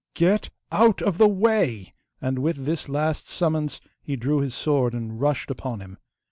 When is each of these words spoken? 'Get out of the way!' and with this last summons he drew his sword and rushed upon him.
'Get 0.15 0.49
out 0.71 0.99
of 1.03 1.19
the 1.19 1.27
way!' 1.27 1.93
and 2.19 2.39
with 2.39 2.65
this 2.65 2.89
last 2.89 3.27
summons 3.29 3.79
he 4.01 4.15
drew 4.15 4.39
his 4.39 4.55
sword 4.55 4.93
and 4.95 5.21
rushed 5.21 5.51
upon 5.51 5.79
him. 5.79 5.99